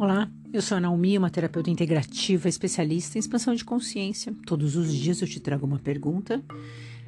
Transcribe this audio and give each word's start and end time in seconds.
Olá, 0.00 0.32
eu 0.50 0.62
sou 0.62 0.78
a 0.78 0.80
Naomi, 0.80 1.18
uma 1.18 1.28
terapeuta 1.28 1.68
integrativa, 1.68 2.48
especialista 2.48 3.18
em 3.18 3.20
expansão 3.20 3.54
de 3.54 3.62
consciência. 3.62 4.34
Todos 4.46 4.74
os 4.74 4.94
dias 4.94 5.20
eu 5.20 5.28
te 5.28 5.38
trago 5.38 5.66
uma 5.66 5.78
pergunta. 5.78 6.42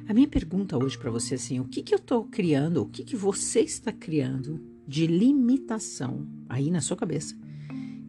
A 0.07 0.13
minha 0.13 0.27
pergunta 0.27 0.77
hoje 0.77 0.95
para 0.95 1.09
você 1.09 1.33
é 1.33 1.37
assim: 1.37 1.59
o 1.59 1.65
que, 1.65 1.81
que 1.81 1.91
eu 1.91 1.97
estou 1.97 2.25
criando, 2.25 2.83
o 2.83 2.85
que, 2.85 3.03
que 3.03 3.15
você 3.15 3.61
está 3.61 3.91
criando 3.91 4.63
de 4.87 5.07
limitação 5.07 6.27
aí 6.47 6.69
na 6.69 6.81
sua 6.81 6.95
cabeça 6.95 7.35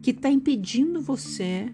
que 0.03 0.11
está 0.11 0.29
impedindo 0.29 1.01
você 1.01 1.73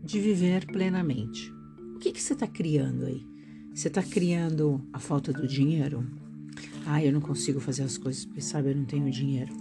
de 0.00 0.20
viver 0.20 0.64
plenamente? 0.66 1.52
O 1.96 1.98
que, 1.98 2.12
que 2.12 2.22
você 2.22 2.32
está 2.32 2.46
criando 2.46 3.06
aí? 3.06 3.26
Você 3.74 3.88
está 3.88 4.04
criando 4.04 4.86
a 4.92 5.00
falta 5.00 5.32
do 5.32 5.48
dinheiro? 5.48 6.08
Ah, 6.86 7.04
eu 7.04 7.12
não 7.12 7.20
consigo 7.20 7.58
fazer 7.58 7.82
as 7.82 7.98
coisas 7.98 8.24
porque, 8.24 8.40
sabe, 8.40 8.70
eu 8.70 8.76
não 8.76 8.84
tenho 8.84 9.10
dinheiro. 9.10 9.52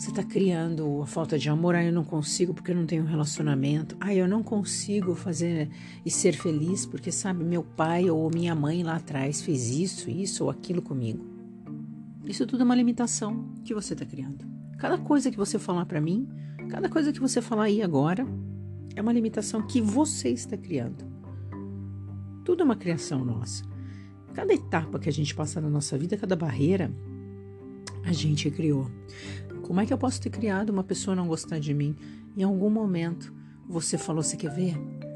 Você 0.00 0.08
está 0.08 0.22
criando 0.22 1.02
a 1.02 1.06
falta 1.06 1.38
de 1.38 1.50
amor, 1.50 1.74
ah, 1.74 1.84
eu 1.84 1.92
não 1.92 2.02
consigo 2.02 2.54
porque 2.54 2.70
eu 2.70 2.74
não 2.74 2.86
tenho 2.86 3.02
um 3.02 3.06
relacionamento. 3.06 3.98
Ah, 4.00 4.14
eu 4.14 4.26
não 4.26 4.42
consigo 4.42 5.14
fazer 5.14 5.68
e 6.06 6.10
ser 6.10 6.32
feliz 6.32 6.86
porque, 6.86 7.12
sabe, 7.12 7.44
meu 7.44 7.62
pai 7.62 8.08
ou 8.08 8.30
minha 8.32 8.54
mãe 8.54 8.82
lá 8.82 8.96
atrás 8.96 9.42
fez 9.42 9.68
isso, 9.68 10.08
isso 10.08 10.44
ou 10.44 10.50
aquilo 10.50 10.80
comigo. 10.80 11.22
Isso 12.24 12.46
tudo 12.46 12.62
é 12.62 12.64
uma 12.64 12.74
limitação 12.74 13.52
que 13.62 13.74
você 13.74 13.92
está 13.92 14.06
criando. 14.06 14.42
Cada 14.78 14.96
coisa 14.96 15.30
que 15.30 15.36
você 15.36 15.58
falar 15.58 15.84
para 15.84 16.00
mim, 16.00 16.26
cada 16.70 16.88
coisa 16.88 17.12
que 17.12 17.20
você 17.20 17.42
falar 17.42 17.64
aí 17.64 17.82
agora, 17.82 18.26
é 18.96 19.02
uma 19.02 19.12
limitação 19.12 19.66
que 19.66 19.82
você 19.82 20.30
está 20.30 20.56
criando. 20.56 21.04
Tudo 22.42 22.62
é 22.62 22.64
uma 22.64 22.76
criação 22.76 23.22
nossa. 23.22 23.62
Cada 24.32 24.54
etapa 24.54 24.98
que 24.98 25.10
a 25.10 25.12
gente 25.12 25.34
passa 25.34 25.60
na 25.60 25.68
nossa 25.68 25.98
vida, 25.98 26.16
cada 26.16 26.36
barreira, 26.36 26.90
a 28.02 28.12
gente 28.12 28.50
criou. 28.50 28.90
Como 29.70 29.80
é 29.80 29.86
que 29.86 29.92
eu 29.92 29.98
posso 29.98 30.20
ter 30.20 30.30
criado 30.30 30.70
uma 30.70 30.82
pessoa 30.82 31.14
não 31.14 31.28
gostar 31.28 31.60
de 31.60 31.72
mim? 31.72 31.94
Em 32.36 32.42
algum 32.42 32.68
momento 32.68 33.32
você 33.68 33.96
falou, 33.96 34.20
você 34.20 34.36
quer 34.36 34.50
ver? 34.52 34.74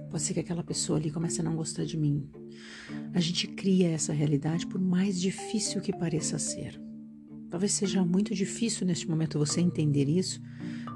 Pode 0.08 0.22
ser 0.22 0.32
que 0.32 0.38
aquela 0.38 0.62
pessoa 0.62 0.96
ali 0.96 1.10
comece 1.10 1.40
a 1.40 1.42
não 1.42 1.56
gostar 1.56 1.84
de 1.84 1.96
mim. 1.96 2.30
A 3.12 3.18
gente 3.18 3.48
cria 3.48 3.90
essa 3.90 4.12
realidade 4.12 4.64
por 4.68 4.80
mais 4.80 5.20
difícil 5.20 5.80
que 5.80 5.92
pareça 5.92 6.38
ser. 6.38 6.80
Talvez 7.50 7.72
seja 7.72 8.04
muito 8.04 8.32
difícil 8.32 8.86
neste 8.86 9.10
momento 9.10 9.40
você 9.40 9.60
entender 9.60 10.08
isso, 10.08 10.40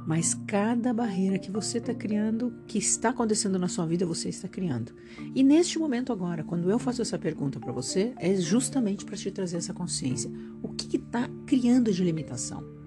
mas 0.07 0.35
cada 0.47 0.95
barreira 0.95 1.37
que 1.37 1.51
você 1.51 1.79
está 1.79 1.93
criando, 1.93 2.55
que 2.65 2.79
está 2.79 3.09
acontecendo 3.09 3.59
na 3.59 3.67
sua 3.67 3.87
vida, 3.87 4.07
você 4.07 4.29
está 4.29 4.47
criando. 4.47 4.95
E 5.35 5.43
neste 5.43 5.81
momento 5.81 6.13
agora, 6.13 6.45
quando 6.45 6.71
eu 6.71 6.79
faço 6.79 7.03
essa 7.03 7.19
pergunta 7.19 7.59
para 7.59 7.73
você, 7.73 8.15
é 8.19 8.37
justamente 8.37 9.05
para 9.05 9.17
te 9.17 9.33
trazer 9.33 9.57
essa 9.57 9.75
consciência. 9.75 10.31
O 10.63 10.69
que 10.69 10.97
está 10.97 11.29
criando 11.45 11.93
de 11.93 12.05
limitação? 12.05 12.78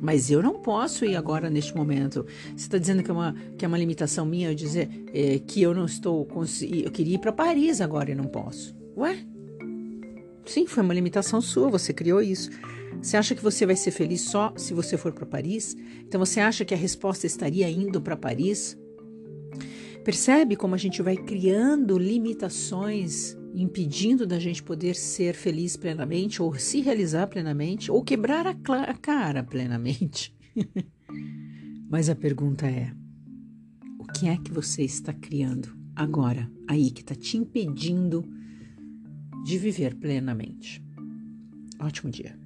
Mas 0.00 0.30
eu 0.30 0.42
não 0.42 0.54
posso 0.60 1.04
ir 1.04 1.16
agora 1.16 1.50
neste 1.50 1.74
momento. 1.74 2.24
Você 2.48 2.66
está 2.66 2.78
dizendo 2.78 3.02
que 3.02 3.10
é, 3.10 3.14
uma, 3.14 3.34
que 3.56 3.64
é 3.64 3.68
uma 3.68 3.78
limitação 3.78 4.24
minha 4.24 4.50
eu 4.50 4.54
dizer 4.54 4.88
é, 5.12 5.38
que 5.38 5.60
eu 5.62 5.74
não 5.74 5.84
estou 5.84 6.24
conseguindo. 6.24 6.86
Eu 6.86 6.92
queria 6.92 7.16
ir 7.16 7.18
para 7.18 7.32
Paris 7.32 7.80
agora 7.80 8.10
e 8.10 8.14
não 8.14 8.26
posso. 8.26 8.76
Ué? 8.96 9.18
Sim, 10.46 10.66
foi 10.66 10.82
uma 10.82 10.94
limitação 10.94 11.40
sua, 11.40 11.68
você 11.68 11.92
criou 11.92 12.22
isso. 12.22 12.50
Você 13.02 13.16
acha 13.16 13.34
que 13.34 13.42
você 13.42 13.66
vai 13.66 13.76
ser 13.76 13.90
feliz 13.90 14.22
só 14.22 14.52
se 14.56 14.72
você 14.72 14.96
for 14.96 15.12
para 15.12 15.26
Paris? 15.26 15.76
Então 16.06 16.18
você 16.18 16.40
acha 16.40 16.64
que 16.64 16.74
a 16.74 16.76
resposta 16.76 17.26
estaria 17.26 17.68
indo 17.68 18.00
para 18.00 18.16
Paris? 18.16 18.76
Percebe 20.04 20.56
como 20.56 20.74
a 20.74 20.78
gente 20.78 21.02
vai 21.02 21.16
criando 21.16 21.98
limitações 21.98 23.36
impedindo 23.62 24.26
da 24.26 24.38
gente 24.38 24.62
poder 24.62 24.94
ser 24.94 25.34
feliz 25.34 25.76
plenamente, 25.76 26.40
ou 26.40 26.54
se 26.58 26.80
realizar 26.80 27.26
plenamente, 27.26 27.90
ou 27.90 28.02
quebrar 28.02 28.46
a, 28.46 28.50
a 28.50 28.94
cara 28.94 29.42
plenamente. 29.42 30.34
Mas 31.90 32.08
a 32.08 32.14
pergunta 32.14 32.66
é: 32.66 32.92
o 33.98 34.04
que 34.04 34.28
é 34.28 34.36
que 34.36 34.52
você 34.52 34.82
está 34.82 35.12
criando 35.12 35.76
agora, 35.94 36.50
aí, 36.68 36.90
que 36.90 37.00
está 37.00 37.14
te 37.14 37.36
impedindo 37.36 38.24
de 39.44 39.58
viver 39.58 39.96
plenamente? 39.96 40.84
Ótimo 41.80 42.10
dia. 42.10 42.38